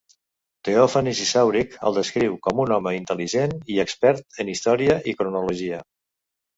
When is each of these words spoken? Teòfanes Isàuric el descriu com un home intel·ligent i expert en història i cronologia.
Teòfanes 0.69 1.21
Isàuric 1.25 1.75
el 1.91 1.99
descriu 1.99 2.39
com 2.49 2.63
un 2.65 2.75
home 2.79 2.95
intel·ligent 3.01 3.55
i 3.77 3.81
expert 3.87 4.43
en 4.47 4.53
història 4.59 5.01
i 5.15 5.19
cronologia. 5.23 5.89